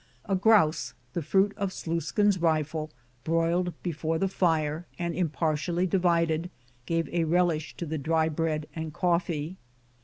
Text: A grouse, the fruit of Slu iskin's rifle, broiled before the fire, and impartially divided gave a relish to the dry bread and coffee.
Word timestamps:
A 0.25 0.35
grouse, 0.35 0.95
the 1.13 1.21
fruit 1.21 1.53
of 1.57 1.69
Slu 1.69 1.97
iskin's 1.97 2.39
rifle, 2.39 2.89
broiled 3.23 3.71
before 3.83 4.17
the 4.17 4.27
fire, 4.27 4.87
and 4.97 5.13
impartially 5.13 5.85
divided 5.85 6.49
gave 6.87 7.07
a 7.09 7.25
relish 7.25 7.75
to 7.75 7.85
the 7.85 7.99
dry 7.99 8.27
bread 8.27 8.65
and 8.75 8.91
coffee. 8.95 9.57